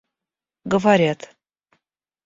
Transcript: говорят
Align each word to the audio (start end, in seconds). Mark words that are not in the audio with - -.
говорят 0.65 1.29